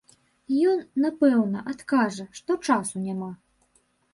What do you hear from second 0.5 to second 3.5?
Ён, напэўна, адкажа, што часу няма.